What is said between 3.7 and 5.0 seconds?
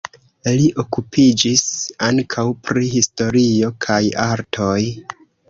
kaj artoj.